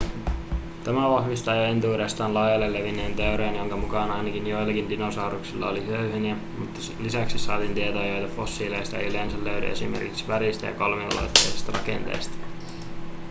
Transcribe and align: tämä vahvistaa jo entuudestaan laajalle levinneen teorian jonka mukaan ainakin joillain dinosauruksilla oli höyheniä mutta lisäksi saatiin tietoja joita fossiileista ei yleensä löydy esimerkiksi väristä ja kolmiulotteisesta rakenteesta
tämä 0.83 1.09
vahvistaa 1.09 1.55
jo 1.55 1.63
entuudestaan 1.63 2.33
laajalle 2.33 2.73
levinneen 2.73 3.15
teorian 3.15 3.55
jonka 3.55 3.77
mukaan 3.77 4.11
ainakin 4.11 4.47
joillain 4.47 4.89
dinosauruksilla 4.89 5.69
oli 5.69 5.85
höyheniä 5.87 6.35
mutta 6.57 6.79
lisäksi 6.99 7.39
saatiin 7.39 7.73
tietoja 7.73 8.17
joita 8.17 8.35
fossiileista 8.35 8.97
ei 8.97 9.07
yleensä 9.09 9.37
löydy 9.43 9.67
esimerkiksi 9.67 10.27
väristä 10.27 10.65
ja 10.65 10.73
kolmiulotteisesta 10.73 11.71
rakenteesta 11.71 12.37